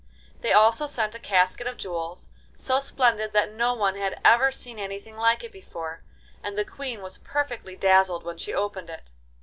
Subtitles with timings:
[0.39, 4.79] They also sent a casket of jewels, so splendid that no one had ever seen
[4.79, 6.01] anything like it before,
[6.41, 9.11] and the Queen was perfectly dazzled when she opened it.